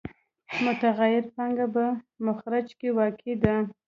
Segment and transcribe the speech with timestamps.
[0.63, 1.83] متغیره پانګه په
[2.25, 3.55] مخرج کې واقع ده